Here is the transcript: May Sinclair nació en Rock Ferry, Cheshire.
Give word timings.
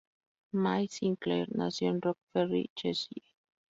May 0.53 0.87
Sinclair 0.87 1.45
nació 1.51 1.89
en 1.91 2.01
Rock 2.01 2.17
Ferry, 2.33 2.71
Cheshire. 2.75 3.23